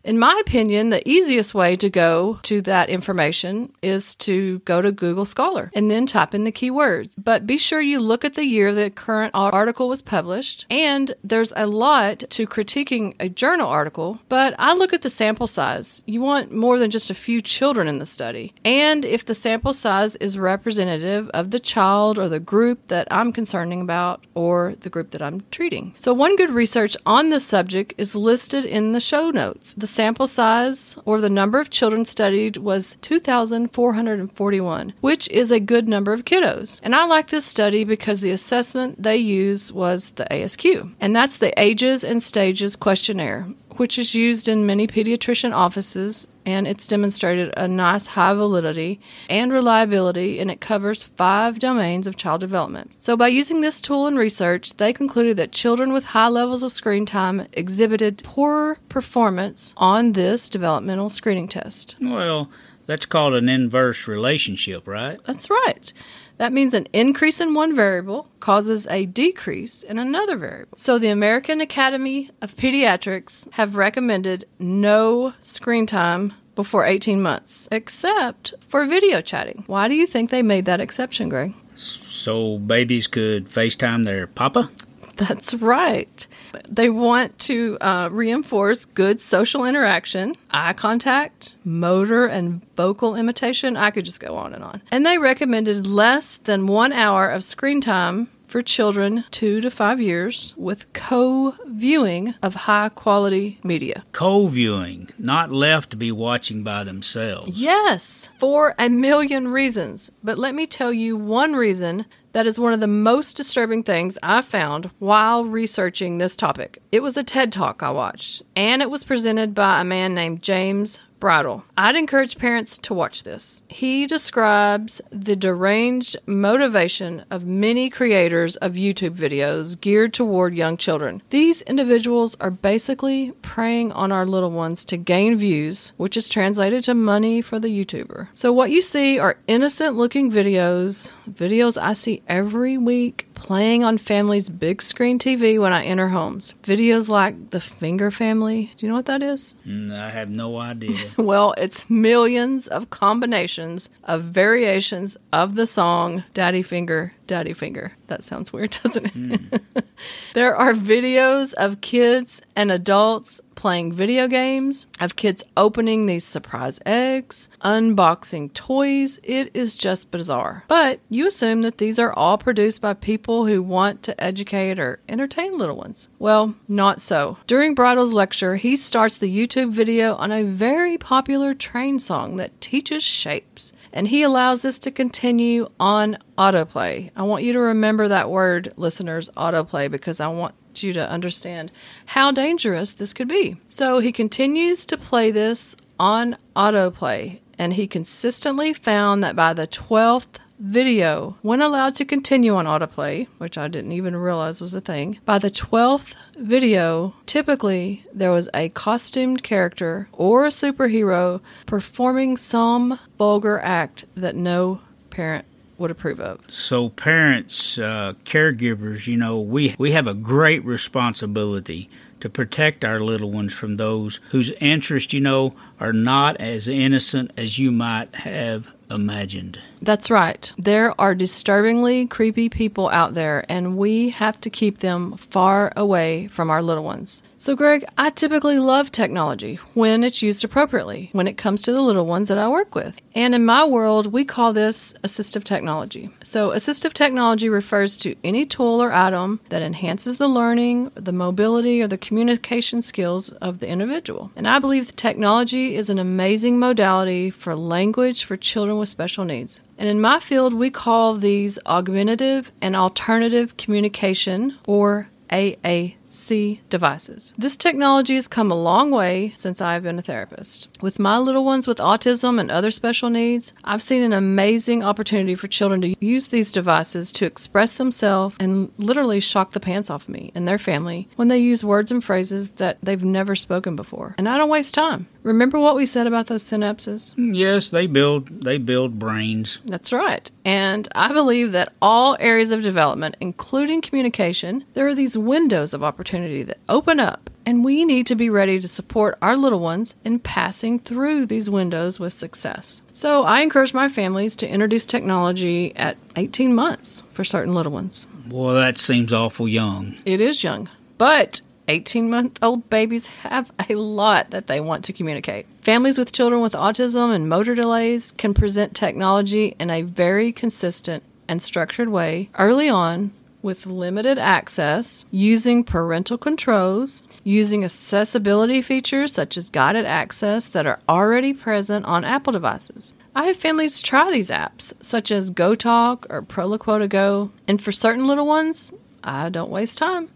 in 0.08 0.18
my 0.18 0.40
opinion, 0.40 0.90
the 0.90 1.08
easiest 1.08 1.54
way 1.54 1.76
to 1.76 1.90
go 1.90 2.40
to 2.44 2.62
that 2.62 2.90
information 2.90 3.74
is 3.82 4.16
to 4.16 4.60
go 4.60 4.82
to 4.82 4.90
Google 4.90 5.26
Scholar 5.26 5.70
and 5.76 5.92
then 5.92 6.06
type 6.06 6.34
in 6.34 6.46
the 6.46 6.52
keywords. 6.52 7.14
But 7.18 7.46
be 7.46 7.58
sure 7.58 7.82
you 7.82 8.00
look 8.00 8.24
at 8.24 8.36
the 8.36 8.46
year 8.46 8.74
the 8.74 8.90
current 8.90 9.32
article 9.34 9.90
was 9.90 10.02
published. 10.02 10.66
And 10.70 11.14
there's 11.26 11.52
a 11.58 11.68
lot 11.68 12.20
to 12.30 12.48
critiquing 12.48 13.16
a 13.20 13.28
journal 13.28 13.68
article, 13.68 14.20
but 14.30 14.56
I 14.58 14.74
look 14.74 14.94
at 14.94 15.02
the 15.02 15.10
sample 15.10 15.46
size. 15.46 16.04
You 16.06 16.22
want 16.22 16.54
more 16.54 16.80
than 16.80 16.90
just 16.90 17.10
a 17.10 17.14
few 17.18 17.42
children 17.42 17.88
in 17.88 18.00
the 18.00 18.06
study. 18.06 18.54
And 18.64 19.04
if 19.04 19.26
the 19.26 19.36
sample 19.36 19.74
size 19.74 20.16
is 20.18 20.38
representative 20.38 21.30
of 21.30 21.52
the 21.52 21.60
child 21.60 22.18
or 22.18 22.30
the 22.30 22.40
group 22.40 22.88
that 22.88 23.08
I'm 23.12 23.34
concerning 23.34 23.82
about 23.82 24.26
or 24.36 24.76
the 24.80 24.90
group 24.90 25.12
that 25.12 25.22
I'm 25.22 25.42
treating. 25.52 25.94
So, 25.98 26.14
one 26.14 26.36
good 26.36 26.52
research 26.52 26.96
on 27.06 27.30
this 27.30 27.46
subject 27.46 27.94
is 27.98 28.16
listed 28.16 28.66
in 28.66 28.94
the 28.94 29.00
show 29.00 29.30
notes. 29.30 29.74
The 29.78 29.88
sample 29.88 30.28
size 30.28 30.98
or 31.06 31.20
the 31.20 31.30
number 31.30 31.60
of 31.60 31.70
children 31.70 32.06
studied 32.06 32.58
was 32.58 32.98
2,441, 33.02 34.94
which 35.02 35.28
is 35.30 35.52
a 35.52 35.60
good 35.60 35.88
number 35.88 36.14
of 36.14 36.26
kiddos. 36.26 36.80
And 36.84 36.96
I 36.96 37.06
like 37.06 37.30
this 37.30 37.46
study 37.46 37.84
because 37.84 38.22
the 38.22 38.32
assessment 38.32 39.02
they 39.02 39.18
use 39.18 39.72
was 39.72 40.12
the 40.12 40.28
ASQ, 40.30 40.94
and 41.00 41.16
that's 41.16 41.38
the 41.38 41.58
Ages 41.60 42.04
and 42.04 42.22
Stages 42.22 42.76
questionnaire, 42.76 43.48
which 43.78 43.98
is 43.98 44.14
used 44.14 44.48
in 44.48 44.66
many 44.66 44.88
pediatrician 44.88 45.54
offices 45.54 46.28
and 46.48 46.66
it's 46.66 46.88
demonstrated 46.88 47.54
a 47.58 47.68
nice 47.68 48.08
high 48.08 48.34
validity 48.34 49.02
and 49.30 49.52
reliability, 49.52 50.40
and 50.40 50.50
it 50.50 50.62
covers 50.62 51.04
five 51.04 51.60
domains 51.60 52.08
of 52.08 52.16
child 52.16 52.40
development. 52.40 52.90
So, 53.00 53.18
by 53.18 53.28
using 53.28 53.60
this 53.60 53.82
tool 53.82 54.08
in 54.08 54.16
research, 54.16 54.78
they 54.78 54.94
concluded 54.94 55.36
that 55.38 55.52
children 55.52 55.92
with 55.92 56.06
high 56.06 56.30
levels 56.30 56.64
of 56.64 56.72
screen 56.72 57.06
time 57.06 57.48
exhibited 57.52 58.24
poorer 58.24 58.78
performance 58.88 59.74
on 59.76 60.14
this 60.14 60.48
developmental 60.48 61.10
screening 61.10 61.50
test. 61.50 61.98
Well, 62.00 62.50
that's 62.88 63.06
called 63.06 63.36
an 63.36 63.48
inverse 63.50 64.08
relationship, 64.08 64.88
right? 64.88 65.20
That's 65.26 65.50
right. 65.50 65.94
That 66.38 66.54
means 66.54 66.74
an 66.74 66.88
increase 66.94 67.40
in 67.42 67.54
one 67.54 67.76
variable 67.76 68.30
causes 68.40 68.88
a 68.88 69.06
decrease 69.06 69.84
in 69.84 70.00
another 70.00 70.38
variable. 70.38 70.78
So 70.78 70.98
the 70.98 71.10
American 71.10 71.62
Academy 71.62 72.32
of 72.42 72.56
Pediatrics 72.56 73.52
have 73.54 73.76
recommended 73.76 74.46
no 74.58 75.34
screen 75.42 75.86
time 75.86 76.34
before 76.56 76.86
18 76.86 77.22
months, 77.22 77.68
except 77.72 78.54
for 78.68 78.86
video 78.86 79.22
chatting. 79.22 79.64
Why 79.68 79.88
do 79.88 79.96
you 79.96 80.08
think 80.08 80.30
they 80.30 80.42
made 80.42 80.66
that 80.66 80.82
exception, 80.82 81.30
Greg? 81.30 81.54
So 81.76 82.58
babies 82.58 83.06
could 83.08 83.48
FaceTime 83.48 84.06
their 84.06 84.26
papa? 84.28 84.72
That's 85.18 85.54
right. 85.56 86.28
They 86.68 86.90
want 86.90 87.38
to 87.40 87.78
uh, 87.80 88.10
reinforce 88.12 88.86
good 88.86 89.20
social 89.20 89.66
interaction, 89.66 90.36
eye 90.52 90.74
contact, 90.74 91.56
motor 91.64 92.26
and 92.26 92.62
vocal 92.76 93.16
imitation. 93.16 93.78
I 93.78 93.92
could 93.92 94.06
just 94.06 94.20
go 94.20 94.36
on 94.36 94.54
and 94.54 94.64
on. 94.64 94.82
And 94.92 95.06
they 95.06 95.18
recommended 95.18 95.88
less 95.88 96.38
than 96.38 96.68
one 96.68 96.94
hour 96.94 97.30
of 97.30 97.44
screen 97.44 97.82
time 97.82 98.30
for 98.48 98.62
children 98.62 99.26
two 99.30 99.62
to 99.62 99.70
five 99.70 100.02
years 100.02 100.54
with 100.58 100.92
co 100.94 101.54
viewing 101.68 102.34
of 102.42 102.56
high 102.56 102.90
quality 102.90 103.60
media. 103.64 104.06
Co 104.14 104.48
viewing, 104.48 105.10
not 105.18 105.52
left 105.52 105.92
to 105.92 105.98
be 105.98 106.12
watching 106.12 106.64
by 106.64 106.84
themselves. 106.84 107.50
Yes, 107.60 108.30
for 108.40 108.74
a 108.80 108.90
million 108.90 109.50
reasons. 109.50 110.10
But 110.24 110.38
let 110.38 110.56
me 110.56 110.66
tell 110.66 110.94
you 110.94 111.16
one 111.16 111.54
reason 111.54 112.06
that 112.34 112.46
is 112.46 112.60
one 112.60 112.74
of 112.74 112.80
the 112.80 112.88
most 112.88 113.36
disturbing 113.36 113.84
things 113.84 114.18
I 114.22 114.42
found 114.42 114.92
while 115.00 115.46
researching 115.46 116.18
this 116.18 116.36
topic. 116.36 116.80
It 116.92 117.02
was 117.02 117.18
a 117.18 117.24
TED 117.24 117.52
Talk 117.52 117.82
I 117.82 117.90
watched, 117.90 118.44
and 118.56 118.82
it 118.82 118.92
was 118.92 119.04
presented 119.04 119.56
by 119.56 119.82
a 119.82 119.86
man 119.86 120.14
named 120.14 120.44
James 120.44 121.00
Bridle. 121.20 121.64
I'd 121.78 121.96
encourage 121.96 122.38
parents 122.38 122.78
to 122.80 122.94
watch 122.94 123.24
this. 123.24 123.62
He 123.68 124.06
describes 124.06 125.02
the 125.12 125.36
deranged 125.36 126.18
motivation 126.26 127.26
of 127.32 127.46
many 127.46 127.90
creators 127.90 128.56
of 128.58 128.74
YouTube 128.74 129.16
videos 129.16 129.80
geared 129.80 130.14
toward 130.14 130.56
young 130.56 130.78
children. 130.78 131.22
These 131.30 131.62
individuals 131.64 132.36
are 132.40 132.52
basically 132.52 133.32
preying 133.42 133.92
on 133.92 134.12
our 134.12 134.26
little 134.26 134.52
ones 134.52 134.84
to 134.86 134.98
gain 134.98 135.36
views, 135.36 135.92
which 135.98 136.18
is 136.18 136.30
translated 136.30 136.84
to 136.86 136.94
money 136.94 137.42
for 137.42 137.60
the 137.60 137.70
YouTuber. 137.70 138.30
So, 138.34 138.52
what 138.54 138.72
you 138.72 138.82
see 138.82 139.20
are 139.20 139.38
innocent 139.48 139.96
looking 139.96 140.32
videos, 140.32 141.12
videos 141.30 141.82
I 141.82 141.94
see 141.94 142.24
every 142.28 142.78
week 142.78 143.27
playing 143.38 143.84
on 143.84 143.98
family's 143.98 144.50
big 144.50 144.82
screen 144.82 145.20
TV 145.20 145.60
when 145.62 145.72
I 145.72 145.86
enter 145.86 146.10
homes. 146.10 146.56
Videos 146.64 147.08
like 147.08 147.52
The 147.52 147.60
Finger 147.60 148.10
Family. 148.12 148.74
Do 148.76 148.86
you 148.86 148.90
know 148.90 148.96
what 148.96 149.06
that 149.06 149.22
is? 149.22 149.56
Mm, 149.66 149.96
I 149.98 150.10
have 150.10 150.30
no 150.30 150.58
idea. 150.58 150.98
well, 151.18 151.54
it's 151.58 151.90
millions 151.90 152.68
of 152.68 152.90
combinations 152.90 153.90
of 154.04 154.24
variations 154.24 155.16
of 155.32 155.56
the 155.56 155.68
song 155.68 156.24
Daddy 156.34 156.64
Finger, 156.64 157.14
Daddy 157.28 157.54
Finger. 157.54 157.94
That 158.08 158.24
sounds 158.24 158.52
weird, 158.52 158.78
doesn't 158.84 159.06
it? 159.06 159.14
Mm. 159.14 159.62
there 160.34 160.56
are 160.56 160.74
videos 160.74 161.54
of 161.54 161.82
kids 161.82 162.42
and 162.56 162.72
adults 162.72 163.42
playing 163.58 163.92
video 163.92 164.28
games, 164.28 164.86
of 165.02 165.16
kids 165.16 165.44
opening 165.58 166.06
these 166.06 166.24
surprise 166.24 166.80
eggs, 166.86 167.50
unboxing 167.62 168.54
toys. 168.54 169.20
It 169.24 169.52
is 169.54 169.76
just 169.76 170.12
bizarre. 170.12 170.64
But 170.68 171.00
you 171.10 171.28
assume 171.28 171.64
that 171.64 171.80
these 171.80 172.00
are 172.00 172.14
all 172.14 172.38
produced 172.38 172.80
by 172.80 172.94
people 172.94 173.46
who 173.46 173.62
want 173.62 174.04
to 174.04 174.24
educate 174.24 174.80
or 174.80 175.00
entertain 175.10 175.58
little 175.58 175.76
ones. 175.76 176.08
Well, 176.20 176.56
not 176.68 177.02
so. 177.02 177.40
During 177.48 177.74
Bridle's 177.74 178.14
lecture, 178.14 178.56
he 178.56 178.78
starts 178.78 179.18
the 179.18 179.36
YouTube 179.36 179.72
video 179.72 180.14
on 180.16 180.32
a 180.32 180.44
very 180.44 180.98
popular 180.98 181.54
train 181.54 182.00
song 182.00 182.38
that 182.38 182.62
teaches 182.62 183.04
shapes 183.04 183.74
and 183.98 184.08
he 184.08 184.22
allows 184.22 184.62
this 184.62 184.78
to 184.78 184.92
continue 184.92 185.68
on 185.80 186.20
autoplay. 186.38 187.10
I 187.16 187.24
want 187.24 187.44
you 187.44 187.54
to 187.54 187.60
remember 187.60 188.08
that 188.08 188.30
word, 188.30 188.72
listeners, 188.78 189.28
autoplay, 189.36 189.90
because 189.90 190.20
I 190.20 190.28
want 190.28 190.54
you 190.76 190.94
to 190.94 191.10
understand 191.10 191.72
how 192.06 192.30
dangerous 192.30 192.94
this 192.94 193.12
could 193.12 193.28
be. 193.28 193.58
So 193.70 193.98
he 193.98 194.12
continues 194.12 194.86
to 194.86 194.98
play 195.00 195.32
this 195.32 195.76
on 196.00 196.38
autoplay, 196.56 197.40
and 197.58 197.74
he 197.74 197.88
consistently 197.88 198.72
found 198.72 199.24
that 199.24 199.36
by 199.36 199.56
the 199.56 199.66
12th 199.66 200.38
video, 200.60 201.38
when 201.42 201.62
allowed 201.62 201.96
to 201.96 202.06
continue 202.06 202.56
on 202.56 202.66
autoplay, 202.66 203.28
which 203.38 203.58
I 203.58 203.68
didn't 203.68 203.92
even 203.92 204.16
realize 204.16 204.62
was 204.62 204.74
a 204.74 204.82
thing, 204.82 205.20
by 205.26 205.40
the 205.40 205.52
12th 205.52 206.14
video, 206.38 207.14
typically 207.26 208.06
there 208.14 208.32
was 208.32 208.50
a 208.54 208.70
costumed 208.70 209.44
character 209.44 210.08
or 210.12 210.46
a 210.46 210.50
superhero 210.50 211.42
performing 211.66 212.38
some 212.38 213.00
vulgar 213.18 213.60
act 213.60 214.06
that 214.16 214.36
no 214.36 214.82
parent 215.10 215.46
would 215.78 215.92
approve 215.92 216.20
of. 216.20 216.40
So, 216.48 216.90
parents, 216.90 217.78
uh, 217.78 218.14
caregivers, 218.26 219.06
you 219.06 219.18
know, 219.18 219.40
we 219.40 219.76
we 219.78 219.92
have 219.92 220.08
a 220.08 220.14
great 220.14 220.66
responsibility 220.66 221.90
to 222.20 222.30
protect 222.30 222.84
our 222.84 223.00
little 223.00 223.32
ones 223.32 223.54
from 223.54 223.76
those 223.76 224.20
whose 224.32 224.50
interests, 224.60 225.14
you 225.14 225.20
know, 225.20 225.54
are 225.80 225.94
not 225.94 226.38
as 226.38 226.68
innocent 226.68 227.32
as 227.38 227.60
you 227.60 227.72
might 227.72 228.14
have 228.16 228.70
imagined. 228.90 229.60
That's 229.82 230.10
right. 230.10 230.54
There 230.58 231.00
are 231.00 231.16
disturbingly 231.16 232.08
creepy 232.08 232.50
people 232.50 232.90
out 232.90 233.14
there, 233.14 233.46
and 233.50 233.78
we 233.78 234.10
have 234.10 234.40
to 234.42 234.50
keep 234.50 234.80
them 234.80 235.18
far 235.18 235.74
away 235.76 236.28
from 236.28 236.50
our 236.50 236.62
little 236.62 236.84
ones. 236.84 237.22
So, 237.40 237.56
Greg, 237.56 237.86
I 238.00 238.10
typically 238.10 238.58
love 238.58 238.92
technology 238.92 239.60
when 239.76 240.04
it's 240.04 240.24
used 240.24 240.44
appropriately 240.44 241.12
when 241.12 241.28
it 241.28 241.38
comes 241.38 241.62
to 241.62 241.72
the 241.72 241.84
little 241.84 242.08
ones 242.08 242.30
that 242.30 242.40
I 242.40 242.48
work 242.48 242.74
with. 242.74 243.00
And 243.14 243.36
in 243.36 243.46
my 243.46 243.64
world, 243.64 244.12
we 244.12 244.26
call 244.26 244.54
this 244.54 244.96
assistive 245.04 245.44
technology. 245.44 246.10
So, 246.24 246.50
assistive 246.50 246.94
technology 246.94 247.48
refers 247.48 247.96
to 247.98 248.16
any 248.24 248.48
tool 248.48 248.82
or 248.82 248.92
item 248.92 249.40
that 249.50 249.62
enhances 249.62 250.18
the 250.18 250.28
learning, 250.28 250.92
the 250.96 251.12
mobility, 251.12 251.80
or 251.80 251.88
the 251.88 251.98
communication 251.98 252.82
skills 252.82 253.30
of 253.34 253.60
the 253.60 253.68
individual. 253.68 254.32
And 254.36 254.48
I 254.48 254.58
believe 254.58 254.96
technology 254.96 255.76
is 255.76 255.92
an 255.92 256.00
amazing 256.00 256.58
modality 256.58 257.30
for 257.30 257.56
language 257.56 258.24
for 258.24 258.36
children 258.36 258.80
with 258.80 258.90
special 258.90 259.26
needs. 259.26 259.62
And 259.78 259.88
in 259.88 260.02
my 260.02 260.20
field, 260.20 260.56
we 260.56 260.72
call 260.72 261.14
these 261.14 261.60
augmentative 261.68 262.52
and 262.64 262.76
alternative 262.76 263.58
communication 263.58 264.58
or 264.66 265.10
AA 265.30 265.92
C 266.18 266.62
devices. 266.70 267.34
This 267.38 267.56
technology 267.56 268.16
has 268.16 268.28
come 268.28 268.52
a 268.52 268.56
long 268.56 268.92
way 268.92 269.34
since 269.36 269.62
I've 269.62 269.84
been 269.84 270.00
a 270.00 270.02
therapist. 270.02 270.68
With 270.82 271.00
my 271.00 271.18
little 271.18 271.46
ones 271.46 271.68
with 271.68 271.78
autism 271.78 272.40
and 272.40 272.52
other 272.52 272.72
special 272.72 273.10
needs, 273.10 273.54
I've 273.64 273.82
seen 273.82 274.02
an 274.04 274.14
amazing 274.14 274.84
opportunity 274.84 275.36
for 275.36 275.48
children 275.48 275.82
to 275.82 275.96
use 276.00 276.28
these 276.28 276.52
devices 276.52 277.12
to 277.14 277.26
express 277.26 277.78
themselves 277.78 278.36
and 278.40 278.72
literally 278.78 279.20
shock 279.20 279.52
the 279.52 279.60
pants 279.60 279.90
off 279.90 280.10
me 280.10 280.32
and 280.36 280.48
their 280.48 280.58
family 280.58 281.08
when 281.16 281.28
they 281.28 281.38
use 281.38 281.64
words 281.64 281.92
and 281.92 282.04
phrases 282.04 282.52
that 282.52 282.78
they've 282.82 283.04
never 283.04 283.36
spoken 283.36 283.76
before. 283.76 284.16
And 284.18 284.28
I 284.28 284.38
don't 284.38 284.50
waste 284.50 284.74
time. 284.74 285.08
Remember 285.28 285.60
what 285.60 285.76
we 285.76 285.86
said 285.86 286.08
about 286.08 286.28
those 286.28 286.46
synapses? 286.46 287.14
Mm, 287.16 287.36
yes, 287.36 287.68
they 287.68 287.86
build 287.86 288.44
they 288.44 288.58
build 288.58 288.98
brains. 288.98 289.60
That's 289.66 289.92
right. 289.92 290.32
And 290.46 290.88
I 290.96 291.12
believe 291.12 291.52
that 291.52 291.74
all 291.82 292.16
areas 292.22 292.52
of 292.52 292.62
development, 292.62 293.18
including 293.20 293.82
communication, 293.82 294.64
there 294.74 294.88
are 294.88 294.96
these 294.96 295.18
windows 295.18 295.74
of 295.74 295.84
opportunity 295.84 296.44
that 296.44 296.60
open 296.70 297.02
up 297.02 297.30
and 297.46 297.66
we 297.66 297.84
need 297.84 298.08
to 298.08 298.16
be 298.16 298.30
ready 298.30 298.58
to 298.58 298.70
support 298.70 299.18
our 299.22 299.36
little 299.36 299.60
ones 299.60 299.96
in 300.06 300.20
passing 300.20 300.80
through 300.80 301.26
these 301.26 301.50
windows 301.50 302.00
with 302.00 302.14
success. 302.14 302.82
So 302.94 303.24
I 303.24 303.42
encourage 303.42 303.74
my 303.74 303.90
families 303.90 304.34
to 304.38 304.48
introduce 304.48 304.86
technology 304.86 305.76
at 305.76 305.98
18 306.16 306.56
months 306.56 307.04
for 307.12 307.26
certain 307.26 307.54
little 307.54 307.74
ones. 307.74 308.08
Well, 308.30 308.56
that 308.56 308.78
seems 308.78 309.12
awful 309.12 309.50
young. 309.50 309.98
It 310.06 310.22
is 310.22 310.42
young. 310.42 310.70
But 310.98 311.42
18 311.68 312.10
month 312.10 312.40
old 312.42 312.70
babies 312.70 313.08
have 313.08 313.52
a 313.70 313.76
lot 313.76 314.32
that 314.32 314.48
they 314.48 314.60
want 314.60 314.86
to 314.86 314.94
communicate. 314.94 315.46
Families 315.62 315.98
with 315.98 316.12
children 316.12 316.42
with 316.42 316.54
autism 316.54 317.14
and 317.14 317.28
motor 317.28 317.56
delays 317.56 318.12
can 318.12 318.34
present 318.34 318.76
technology 318.76 319.56
in 319.60 319.70
a 319.70 319.82
very 319.82 320.32
consistent 320.32 321.04
and 321.28 321.42
structured 321.42 321.90
way 321.90 322.30
early 322.38 322.70
on 322.70 323.12
with 323.42 323.66
limited 323.66 324.18
access, 324.18 325.06
using 325.12 325.64
parental 325.64 326.18
controls, 326.18 327.04
using 327.24 327.64
accessibility 327.64 328.62
features 328.62 329.14
such 329.14 329.38
as 329.38 329.50
guided 329.50 329.86
access 329.86 330.48
that 330.48 330.66
are 330.66 330.80
already 330.90 331.34
present 331.34 331.86
on 331.86 332.04
Apple 332.04 332.34
devices. 332.34 332.92
I 333.16 333.26
have 333.26 333.38
families 333.38 333.82
try 333.82 334.12
these 334.12 334.30
apps, 334.30 334.74
such 334.80 335.12
as 335.12 335.32
GoTalk 335.32 336.06
or 336.10 336.22
Proloquo2Go, 336.22 337.32
and 337.48 337.62
for 337.62 337.72
certain 337.72 338.06
little 338.06 338.28
ones, 338.28 338.72
I 339.08 339.30
don't 339.30 339.50
waste 339.50 339.78
time 339.78 340.10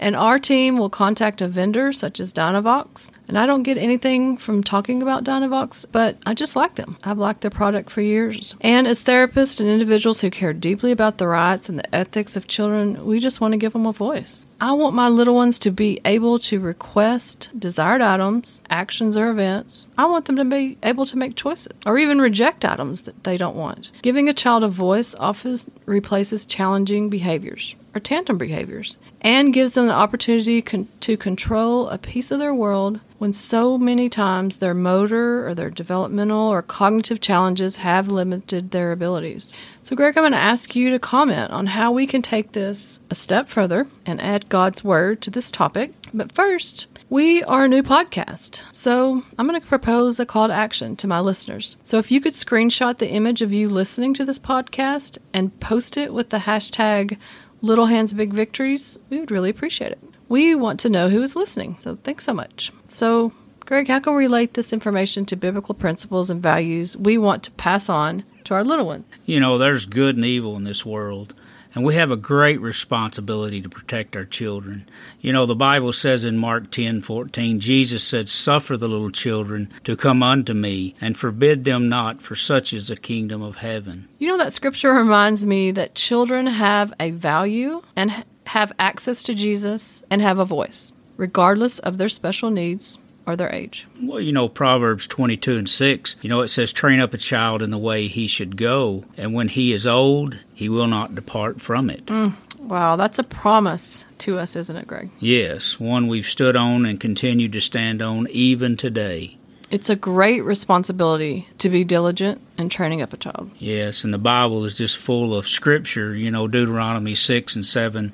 and 0.00 0.16
our 0.16 0.38
team 0.38 0.78
will 0.78 0.90
contact 0.90 1.42
a 1.42 1.46
vendor 1.46 1.92
such 1.92 2.18
as 2.18 2.32
Dynavox. 2.32 3.08
And 3.28 3.38
I 3.38 3.46
don't 3.46 3.62
get 3.62 3.76
anything 3.76 4.38
from 4.38 4.64
talking 4.64 5.02
about 5.02 5.22
Dynavox, 5.22 5.84
but 5.92 6.16
I 6.26 6.34
just 6.34 6.56
like 6.56 6.74
them. 6.74 6.96
I've 7.04 7.18
liked 7.18 7.42
their 7.42 7.50
product 7.50 7.90
for 7.90 8.00
years. 8.00 8.56
And 8.60 8.88
as 8.88 9.04
therapists 9.04 9.60
and 9.60 9.68
individuals 9.68 10.20
who 10.20 10.30
care 10.30 10.52
deeply 10.52 10.90
about 10.90 11.18
the 11.18 11.28
rights 11.28 11.68
and 11.68 11.78
the 11.78 11.94
ethics 11.94 12.34
of 12.34 12.48
children, 12.48 13.06
we 13.06 13.20
just 13.20 13.40
want 13.40 13.52
to 13.52 13.58
give 13.58 13.74
them 13.74 13.86
a 13.86 13.92
voice. 13.92 14.46
I 14.60 14.72
want 14.72 14.94
my 14.94 15.08
little 15.08 15.34
ones 15.34 15.58
to 15.60 15.70
be 15.70 16.00
able 16.04 16.38
to 16.40 16.60
request 16.60 17.50
desired 17.58 18.02
items, 18.02 18.60
actions, 18.68 19.16
or 19.16 19.30
events. 19.30 19.86
I 19.96 20.06
want 20.06 20.24
them 20.24 20.36
to 20.36 20.44
be 20.44 20.76
able 20.82 21.06
to 21.06 21.16
make 21.16 21.36
choices 21.36 21.72
or 21.86 21.98
even 21.98 22.20
reject 22.20 22.64
items 22.64 23.02
that 23.02 23.24
they 23.24 23.36
don't 23.36 23.56
want. 23.56 23.90
Giving 24.02 24.28
a 24.28 24.34
child 24.34 24.64
a 24.64 24.68
voice 24.68 25.14
often 25.14 25.58
replaces 25.86 26.44
challenging 26.44 27.08
behaviors 27.08 27.74
or 27.94 28.00
tantrum 28.00 28.38
behaviors 28.38 28.96
and 29.20 29.52
gives 29.52 29.74
them 29.74 29.86
the 29.86 29.92
opportunity 29.92 30.62
con- 30.62 30.88
to 31.00 31.16
control 31.16 31.88
a 31.88 31.98
piece 31.98 32.30
of 32.30 32.38
their 32.38 32.54
world 32.54 33.00
when 33.18 33.32
so 33.34 33.76
many 33.76 34.08
times 34.08 34.56
their 34.56 34.72
motor 34.72 35.46
or 35.46 35.54
their 35.54 35.68
developmental 35.68 36.48
or 36.48 36.62
cognitive 36.62 37.20
challenges 37.20 37.76
have 37.76 38.08
limited 38.08 38.70
their 38.70 38.92
abilities. 38.92 39.52
So, 39.82 39.94
Greg, 39.94 40.16
I'm 40.16 40.22
going 40.22 40.32
to 40.32 40.38
ask 40.38 40.74
you 40.74 40.88
to 40.90 40.98
comment 40.98 41.50
on 41.50 41.66
how 41.66 41.92
we 41.92 42.06
can 42.06 42.22
take 42.22 42.52
this 42.52 42.98
a 43.10 43.14
step 43.14 43.48
further 43.48 43.86
and 44.06 44.22
add 44.22 44.48
God's 44.48 44.82
Word 44.82 45.20
to 45.22 45.30
this 45.30 45.50
topic. 45.50 45.92
But 46.14 46.32
first, 46.32 46.86
we 47.10 47.42
are 47.42 47.64
a 47.64 47.68
new 47.68 47.82
podcast, 47.82 48.62
so 48.72 49.22
I'm 49.36 49.46
going 49.46 49.60
to 49.60 49.66
propose 49.66 50.18
a 50.18 50.24
call 50.24 50.48
to 50.48 50.54
action 50.54 50.96
to 50.96 51.06
my 51.06 51.20
listeners. 51.20 51.76
So 51.82 51.98
if 51.98 52.10
you 52.10 52.20
could 52.20 52.34
screenshot 52.34 52.98
the 52.98 53.10
image 53.10 53.42
of 53.42 53.52
you 53.52 53.68
listening 53.68 54.14
to 54.14 54.24
this 54.24 54.38
podcast 54.38 55.18
and 55.34 55.58
post 55.60 55.96
it 55.96 56.14
with 56.14 56.30
the 56.30 56.38
hashtag 56.38 57.18
Little 57.62 57.86
Hands 57.86 58.12
Big 58.12 58.32
Victories, 58.32 58.98
we 59.10 59.20
would 59.20 59.30
really 59.30 59.50
appreciate 59.50 59.92
it. 59.92 59.98
We 60.28 60.54
want 60.54 60.80
to 60.80 60.90
know 60.90 61.10
who 61.10 61.22
is 61.22 61.36
listening, 61.36 61.76
so 61.80 61.98
thanks 62.02 62.24
so 62.24 62.32
much. 62.32 62.72
So, 62.86 63.32
Greg, 63.66 63.88
how 63.88 64.00
can 64.00 64.14
we 64.14 64.22
relate 64.24 64.54
this 64.54 64.72
information 64.72 65.26
to 65.26 65.36
biblical 65.36 65.74
principles 65.74 66.30
and 66.30 66.42
values 66.42 66.96
we 66.96 67.18
want 67.18 67.42
to 67.44 67.50
pass 67.52 67.88
on 67.88 68.24
to 68.44 68.54
our 68.54 68.64
little 68.64 68.86
ones? 68.86 69.04
You 69.26 69.40
know, 69.40 69.58
there's 69.58 69.86
good 69.86 70.16
and 70.16 70.24
evil 70.24 70.56
in 70.56 70.64
this 70.64 70.86
world. 70.86 71.34
And 71.74 71.84
we 71.84 71.94
have 71.94 72.10
a 72.10 72.16
great 72.16 72.60
responsibility 72.60 73.62
to 73.62 73.68
protect 73.68 74.16
our 74.16 74.24
children. 74.24 74.88
You 75.20 75.32
know, 75.32 75.46
the 75.46 75.54
Bible 75.54 75.92
says 75.92 76.24
in 76.24 76.38
Mark 76.38 76.70
10 76.70 77.02
14, 77.02 77.60
Jesus 77.60 78.04
said, 78.04 78.28
Suffer 78.28 78.76
the 78.76 78.88
little 78.88 79.10
children 79.10 79.72
to 79.84 79.96
come 79.96 80.22
unto 80.22 80.54
me, 80.54 80.94
and 81.00 81.16
forbid 81.16 81.64
them 81.64 81.88
not, 81.88 82.22
for 82.22 82.34
such 82.34 82.72
is 82.72 82.88
the 82.88 82.96
kingdom 82.96 83.42
of 83.42 83.56
heaven. 83.56 84.08
You 84.18 84.28
know, 84.28 84.38
that 84.38 84.52
scripture 84.52 84.92
reminds 84.92 85.44
me 85.44 85.70
that 85.72 85.94
children 85.94 86.46
have 86.46 86.92
a 86.98 87.10
value 87.10 87.82
and 87.94 88.24
have 88.46 88.72
access 88.78 89.22
to 89.24 89.34
Jesus 89.34 90.02
and 90.10 90.20
have 90.22 90.38
a 90.38 90.44
voice, 90.44 90.92
regardless 91.16 91.78
of 91.78 91.98
their 91.98 92.08
special 92.08 92.50
needs 92.50 92.98
or 93.26 93.36
their 93.36 93.52
age. 93.54 93.86
Well, 94.00 94.20
you 94.20 94.32
know, 94.32 94.48
Proverbs 94.48 95.06
22 95.06 95.56
and 95.56 95.68
6, 95.68 96.16
you 96.22 96.28
know, 96.28 96.40
it 96.40 96.48
says, 96.48 96.72
Train 96.72 97.00
up 97.00 97.14
a 97.14 97.18
child 97.18 97.62
in 97.62 97.70
the 97.70 97.78
way 97.78 98.06
he 98.06 98.26
should 98.26 98.56
go, 98.56 99.04
and 99.16 99.34
when 99.34 99.48
he 99.48 99.72
is 99.72 99.86
old, 99.86 100.38
he 100.52 100.68
will 100.68 100.86
not 100.86 101.14
depart 101.14 101.60
from 101.60 101.90
it. 101.90 102.06
Mm, 102.06 102.34
wow, 102.58 102.96
that's 102.96 103.18
a 103.18 103.24
promise 103.24 104.04
to 104.18 104.38
us, 104.38 104.56
isn't 104.56 104.76
it, 104.76 104.86
Greg? 104.86 105.10
Yes, 105.18 105.78
one 105.78 106.08
we've 106.08 106.26
stood 106.26 106.56
on 106.56 106.86
and 106.86 107.00
continue 107.00 107.48
to 107.48 107.60
stand 107.60 108.02
on 108.02 108.26
even 108.30 108.76
today. 108.76 109.36
It's 109.70 109.88
a 109.88 109.94
great 109.94 110.40
responsibility 110.40 111.46
to 111.58 111.68
be 111.68 111.84
diligent 111.84 112.40
in 112.58 112.70
training 112.70 113.02
up 113.02 113.12
a 113.12 113.16
child. 113.16 113.52
Yes, 113.56 114.02
and 114.02 114.12
the 114.12 114.18
Bible 114.18 114.64
is 114.64 114.76
just 114.76 114.96
full 114.96 115.32
of 115.32 115.46
scripture. 115.46 116.12
You 116.12 116.32
know, 116.32 116.48
Deuteronomy 116.48 117.14
6 117.14 117.54
and 117.54 117.64
7 117.64 118.12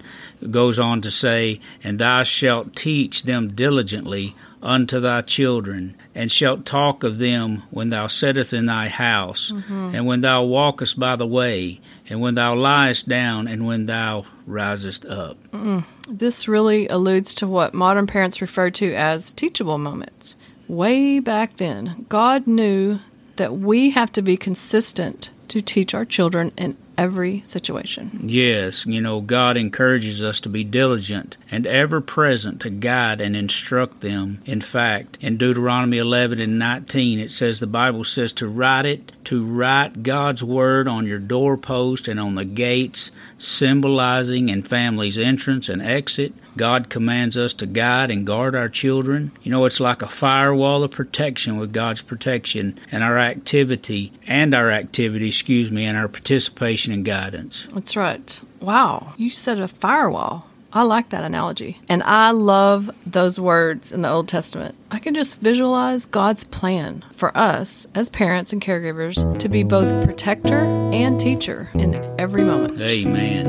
goes 0.50 0.78
on 0.78 1.00
to 1.00 1.10
say, 1.10 1.60
And 1.82 1.98
thou 1.98 2.24
shalt 2.24 2.76
teach 2.76 3.22
them 3.22 3.54
diligently 3.54 4.36
unto 4.62 5.00
thy 5.00 5.22
children, 5.22 5.96
and 6.14 6.30
shalt 6.32 6.64
talk 6.64 7.04
of 7.04 7.18
them 7.18 7.62
when 7.70 7.90
thou 7.90 8.06
sittest 8.06 8.52
in 8.52 8.66
thy 8.66 8.88
house, 8.88 9.52
mm-hmm. 9.52 9.94
and 9.94 10.06
when 10.06 10.20
thou 10.20 10.42
walkest 10.42 10.98
by 10.98 11.16
the 11.16 11.26
way, 11.26 11.80
and 12.08 12.20
when 12.20 12.34
thou 12.34 12.54
liest 12.54 13.08
down, 13.08 13.48
and 13.48 13.66
when 13.66 13.86
thou 13.86 14.24
risest 14.46 15.04
up. 15.04 15.36
Mm. 15.52 15.84
This 16.08 16.48
really 16.48 16.86
alludes 16.88 17.34
to 17.36 17.46
what 17.46 17.74
modern 17.74 18.06
parents 18.06 18.40
refer 18.40 18.70
to 18.70 18.94
as 18.94 19.32
teachable 19.32 19.78
moments. 19.78 20.36
Way 20.68 21.20
back 21.20 21.56
then, 21.56 22.06
God 22.08 22.46
knew 22.46 23.00
that 23.36 23.56
we 23.56 23.90
have 23.90 24.12
to 24.12 24.22
be 24.22 24.36
consistent 24.36 25.30
to 25.48 25.62
teach 25.62 25.94
our 25.94 26.04
children 26.04 26.52
in 26.56 26.76
every 26.98 27.42
situation. 27.44 28.22
Yes, 28.24 28.86
you 28.86 29.00
know, 29.00 29.20
God 29.20 29.56
encourages 29.56 30.22
us 30.22 30.40
to 30.40 30.48
be 30.48 30.64
diligent 30.64 31.36
and 31.50 31.66
ever 31.66 32.00
present 32.00 32.60
to 32.62 32.70
guide 32.70 33.20
and 33.20 33.36
instruct 33.36 34.00
them. 34.00 34.42
In 34.46 34.60
fact, 34.60 35.18
in 35.20 35.36
Deuteronomy 35.36 35.98
11 35.98 36.40
and 36.40 36.58
19, 36.58 37.20
it 37.20 37.30
says 37.30 37.58
the 37.58 37.66
Bible 37.66 38.04
says 38.04 38.32
to 38.34 38.46
write 38.46 38.86
it, 38.86 39.12
to 39.24 39.44
write 39.44 40.02
God's 40.02 40.42
word 40.42 40.88
on 40.88 41.06
your 41.06 41.18
doorpost 41.18 42.08
and 42.08 42.18
on 42.20 42.34
the 42.34 42.44
gates, 42.44 43.10
symbolizing 43.38 44.48
in 44.48 44.62
family's 44.62 45.18
entrance 45.18 45.68
and 45.68 45.82
exit. 45.82 46.32
God 46.56 46.88
commands 46.88 47.36
us 47.36 47.52
to 47.54 47.66
guide 47.66 48.10
and 48.10 48.26
guard 48.26 48.54
our 48.54 48.68
children. 48.68 49.32
You 49.42 49.50
know, 49.50 49.64
it's 49.66 49.80
like 49.80 50.02
a 50.02 50.08
firewall 50.08 50.82
of 50.82 50.90
protection 50.90 51.58
with 51.58 51.72
God's 51.72 52.02
protection 52.02 52.78
and 52.90 53.04
our 53.04 53.18
activity 53.18 54.12
and 54.26 54.54
our 54.54 54.70
activity, 54.70 55.28
excuse 55.28 55.70
me, 55.70 55.84
and 55.84 55.98
our 55.98 56.08
participation 56.08 56.92
and 56.92 57.04
guidance. 57.04 57.66
That's 57.74 57.96
right. 57.96 58.40
Wow. 58.60 59.14
You 59.16 59.30
said 59.30 59.60
a 59.60 59.68
firewall. 59.68 60.45
I 60.76 60.82
like 60.82 61.08
that 61.08 61.24
analogy. 61.24 61.80
And 61.88 62.02
I 62.02 62.32
love 62.32 62.90
those 63.06 63.40
words 63.40 63.94
in 63.94 64.02
the 64.02 64.10
Old 64.10 64.28
Testament. 64.28 64.74
I 64.90 64.98
can 64.98 65.14
just 65.14 65.40
visualize 65.40 66.04
God's 66.04 66.44
plan 66.44 67.02
for 67.14 67.34
us 67.34 67.86
as 67.94 68.10
parents 68.10 68.52
and 68.52 68.60
caregivers 68.60 69.38
to 69.38 69.48
be 69.48 69.62
both 69.62 70.04
protector 70.04 70.58
and 70.92 71.18
teacher 71.18 71.70
in 71.72 71.94
every 72.18 72.44
moment. 72.44 72.78
Amen. 72.78 73.46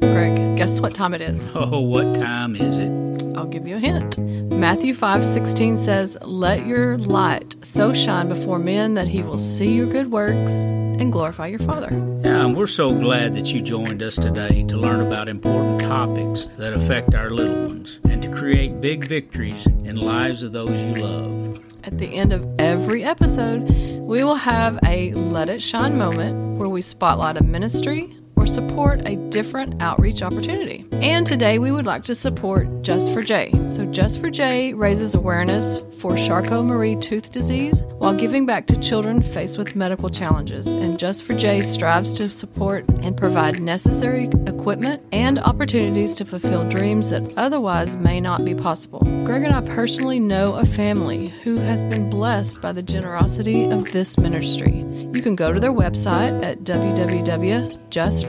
Greg, 0.00 0.56
guess 0.56 0.80
what 0.80 0.94
time 0.94 1.12
it 1.12 1.20
is? 1.20 1.54
Oh, 1.54 1.80
what 1.80 2.14
time 2.14 2.56
is 2.56 2.78
it? 2.78 3.11
I'll 3.34 3.46
give 3.46 3.66
you 3.66 3.76
a 3.76 3.78
hint. 3.78 4.18
Matthew 4.18 4.94
5:16 4.94 5.76
says, 5.76 6.18
"Let 6.22 6.66
your 6.66 6.98
light 6.98 7.56
so 7.62 7.92
shine 7.92 8.28
before 8.28 8.58
men 8.58 8.94
that 8.94 9.08
he 9.08 9.22
will 9.22 9.38
see 9.38 9.72
your 9.74 9.86
good 9.86 10.10
works 10.10 10.52
and 10.52 11.10
glorify 11.10 11.48
your 11.48 11.58
Father." 11.60 11.90
Yeah, 12.24 12.44
and 12.44 12.56
we're 12.56 12.66
so 12.66 12.90
glad 12.90 13.34
that 13.34 13.52
you 13.52 13.60
joined 13.60 14.02
us 14.02 14.16
today 14.16 14.64
to 14.68 14.76
learn 14.76 15.00
about 15.00 15.28
important 15.28 15.80
topics 15.80 16.46
that 16.58 16.72
affect 16.72 17.14
our 17.14 17.30
little 17.30 17.66
ones 17.68 17.98
and 18.08 18.22
to 18.22 18.28
create 18.28 18.80
big 18.80 19.04
victories 19.04 19.66
in 19.84 19.96
lives 19.96 20.42
of 20.42 20.52
those 20.52 20.70
you 20.70 21.02
love. 21.02 21.58
At 21.84 21.98
the 21.98 22.14
end 22.14 22.32
of 22.32 22.46
every 22.58 23.02
episode, 23.02 23.68
we 24.00 24.22
will 24.22 24.36
have 24.36 24.78
a 24.86 25.12
Let 25.14 25.48
It 25.48 25.60
Shine 25.60 25.98
moment 25.98 26.58
where 26.58 26.68
we 26.68 26.82
spotlight 26.82 27.36
a 27.36 27.42
ministry 27.42 28.14
or 28.42 28.46
support 28.46 29.00
a 29.06 29.14
different 29.30 29.80
outreach 29.80 30.20
opportunity. 30.20 30.84
And 30.94 31.24
today 31.24 31.60
we 31.60 31.70
would 31.70 31.86
like 31.86 32.02
to 32.04 32.14
support 32.14 32.66
Just 32.82 33.12
for 33.12 33.22
Jay. 33.22 33.52
So, 33.70 33.84
Just 33.84 34.18
for 34.20 34.30
Jay 34.30 34.74
raises 34.74 35.14
awareness 35.14 35.78
for 36.00 36.16
Charcot 36.16 36.64
Marie 36.64 36.96
tooth 36.96 37.30
disease 37.30 37.82
while 37.98 38.12
giving 38.12 38.44
back 38.44 38.66
to 38.66 38.80
children 38.80 39.22
faced 39.22 39.58
with 39.58 39.76
medical 39.76 40.10
challenges. 40.10 40.66
And 40.66 40.98
Just 40.98 41.22
for 41.22 41.34
Jay 41.34 41.60
strives 41.60 42.12
to 42.14 42.28
support 42.30 42.84
and 43.02 43.16
provide 43.16 43.60
necessary 43.60 44.24
equipment 44.48 45.00
and 45.12 45.38
opportunities 45.38 46.16
to 46.16 46.24
fulfill 46.24 46.68
dreams 46.68 47.10
that 47.10 47.32
otherwise 47.36 47.96
may 47.96 48.20
not 48.20 48.44
be 48.44 48.56
possible. 48.56 48.98
Greg 49.24 49.44
and 49.44 49.54
I 49.54 49.60
personally 49.60 50.18
know 50.18 50.54
a 50.54 50.66
family 50.66 51.28
who 51.44 51.58
has 51.58 51.84
been 51.84 52.10
blessed 52.10 52.60
by 52.60 52.72
the 52.72 52.82
generosity 52.82 53.70
of 53.70 53.92
this 53.92 54.18
ministry. 54.18 54.78
You 54.78 55.22
can 55.22 55.36
go 55.36 55.52
to 55.52 55.60
their 55.60 55.72
website 55.72 56.44
at 56.44 56.64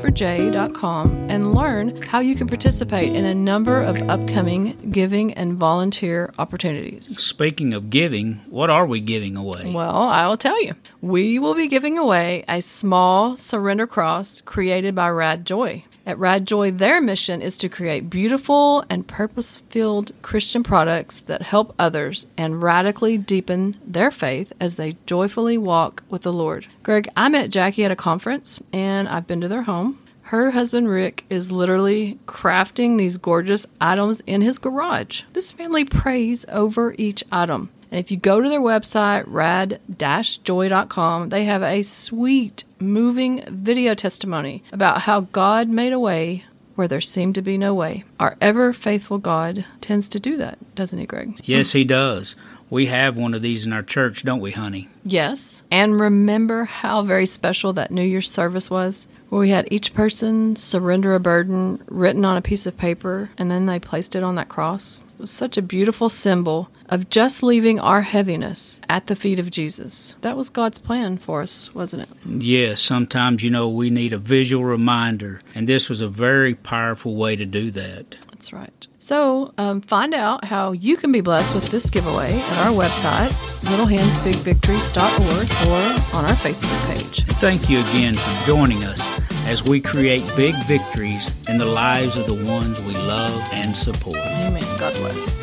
www.justforjay.com 0.03 1.29
and 1.29 1.53
learn 1.53 2.01
how 2.03 2.19
you 2.19 2.35
can 2.35 2.47
participate 2.47 3.13
in 3.15 3.25
a 3.25 3.33
number 3.33 3.81
of 3.81 4.01
upcoming 4.09 4.89
giving 4.89 5.33
and 5.33 5.53
volunteer 5.53 6.33
opportunities. 6.37 7.19
Speaking 7.21 7.73
of 7.73 7.89
giving, 7.89 8.41
what 8.49 8.69
are 8.69 8.85
we 8.85 8.99
giving 8.99 9.37
away? 9.37 9.71
Well, 9.73 9.95
I'll 9.95 10.37
tell 10.37 10.61
you. 10.63 10.75
We 11.01 11.39
will 11.39 11.55
be 11.55 11.67
giving 11.67 11.97
away 11.97 12.43
a 12.47 12.61
small 12.61 13.37
surrender 13.37 13.87
cross 13.87 14.41
created 14.45 14.95
by 14.95 15.09
Rad 15.09 15.45
Joy. 15.45 15.85
At 16.05 16.17
Radjoy, 16.17 16.77
their 16.77 16.99
mission 16.99 17.41
is 17.41 17.55
to 17.57 17.69
create 17.69 18.09
beautiful 18.09 18.83
and 18.89 19.07
purpose 19.07 19.59
filled 19.69 20.11
Christian 20.21 20.61
products 20.61 21.21
that 21.21 21.43
help 21.43 21.73
others 21.79 22.27
and 22.37 22.61
radically 22.61 23.17
deepen 23.17 23.77
their 23.87 24.11
faith 24.11 24.51
as 24.59 24.75
they 24.75 24.97
joyfully 25.05 25.57
walk 25.57 26.03
with 26.09 26.23
the 26.23 26.33
Lord. 26.33 26.67
Greg, 26.83 27.07
I 27.15 27.29
met 27.29 27.51
Jackie 27.51 27.85
at 27.85 27.91
a 27.91 27.95
conference 27.95 28.59
and 28.73 29.07
I've 29.07 29.27
been 29.27 29.39
to 29.41 29.47
their 29.47 29.63
home. 29.63 29.99
Her 30.23 30.51
husband 30.51 30.89
Rick 30.89 31.23
is 31.29 31.51
literally 31.51 32.19
crafting 32.27 32.97
these 32.97 33.17
gorgeous 33.17 33.65
items 33.79 34.21
in 34.21 34.41
his 34.41 34.59
garage. 34.59 35.23
This 35.31 35.53
family 35.53 35.85
prays 35.85 36.45
over 36.49 36.95
each 36.97 37.23
item. 37.31 37.69
And 37.93 37.99
if 37.99 38.09
you 38.09 38.17
go 38.17 38.41
to 38.41 38.49
their 38.49 38.59
website, 38.59 39.25
rad-joy.com, 39.27 41.29
they 41.29 41.45
have 41.45 41.61
a 41.61 41.83
sweet, 41.83 42.63
moving 42.79 43.43
video 43.47 43.93
testimony 43.93 44.63
about 44.71 45.01
how 45.01 45.21
God 45.21 45.69
made 45.69 45.93
a 45.93 45.99
way 45.99 46.45
where 46.73 46.87
there 46.87 46.99
seemed 46.99 47.35
to 47.35 47.43
be 47.43 47.55
no 47.55 47.75
way. 47.75 48.03
Our 48.19 48.35
ever 48.41 48.73
faithful 48.73 49.19
God 49.19 49.65
tends 49.79 50.09
to 50.09 50.19
do 50.19 50.37
that, 50.37 50.57
doesn't 50.73 50.97
he, 50.97 51.05
Greg? 51.05 51.39
Yes, 51.43 51.73
he 51.73 51.83
does. 51.83 52.35
We 52.67 52.87
have 52.87 53.15
one 53.15 53.35
of 53.35 53.43
these 53.43 53.63
in 53.63 53.73
our 53.73 53.83
church, 53.83 54.23
don't 54.23 54.41
we, 54.41 54.53
honey? 54.53 54.89
Yes. 55.03 55.61
And 55.69 55.99
remember 55.99 56.65
how 56.65 57.03
very 57.03 57.27
special 57.27 57.73
that 57.73 57.91
New 57.91 58.01
Year's 58.01 58.31
service 58.31 58.71
was? 58.71 59.05
Where 59.29 59.41
we 59.41 59.51
had 59.51 59.67
each 59.69 59.93
person 59.93 60.55
surrender 60.55 61.13
a 61.13 61.19
burden 61.19 61.83
written 61.85 62.25
on 62.25 62.37
a 62.37 62.41
piece 62.41 62.65
of 62.65 62.75
paper 62.75 63.29
and 63.37 63.51
then 63.51 63.67
they 63.67 63.79
placed 63.79 64.15
it 64.15 64.23
on 64.23 64.33
that 64.33 64.49
cross? 64.49 64.99
It 65.19 65.21
was 65.21 65.29
such 65.29 65.57
a 65.57 65.61
beautiful 65.61 66.09
symbol 66.09 66.71
of 66.89 67.09
just 67.09 67.41
leaving 67.43 67.79
our 67.79 68.01
heaviness 68.01 68.79
at 68.89 69.05
the 69.07 69.15
feet 69.15 69.39
of 69.39 69.49
Jesus. 69.51 70.15
That 70.21 70.37
was 70.37 70.49
God's 70.49 70.79
plan 70.79 71.17
for 71.17 71.41
us, 71.41 71.73
wasn't 71.73 72.03
it? 72.03 72.09
Yes, 72.25 72.81
sometimes, 72.81 73.43
you 73.43 73.49
know, 73.49 73.67
we 73.69 73.89
need 73.89 74.13
a 74.13 74.17
visual 74.17 74.63
reminder, 74.63 75.41
and 75.55 75.67
this 75.67 75.89
was 75.89 76.01
a 76.01 76.07
very 76.07 76.53
powerful 76.55 77.15
way 77.15 77.35
to 77.35 77.45
do 77.45 77.71
that. 77.71 78.15
That's 78.31 78.53
right. 78.53 78.87
So, 78.99 79.53
um, 79.57 79.81
find 79.81 80.13
out 80.13 80.45
how 80.45 80.71
you 80.71 80.95
can 80.95 81.11
be 81.11 81.19
blessed 81.19 81.53
with 81.53 81.69
this 81.71 81.89
giveaway 81.89 82.39
at 82.39 82.65
our 82.65 82.71
website, 82.71 83.31
littlehandsbigvictories.org, 83.63 85.49
or 85.67 85.81
on 86.17 86.23
our 86.25 86.35
Facebook 86.35 86.85
page. 86.87 87.25
Thank 87.33 87.69
you 87.69 87.81
again 87.81 88.15
for 88.15 88.45
joining 88.45 88.85
us 88.85 89.05
as 89.45 89.61
we 89.61 89.81
create 89.81 90.23
big 90.37 90.55
victories 90.67 91.45
in 91.49 91.57
the 91.57 91.65
lives 91.65 92.15
of 92.17 92.27
the 92.27 92.49
ones 92.49 92.81
we 92.83 92.93
love 92.93 93.37
and 93.51 93.75
support. 93.75 94.19
Amen. 94.19 94.63
God 94.79 94.95
bless. 94.95 95.42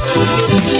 Música 0.00 0.79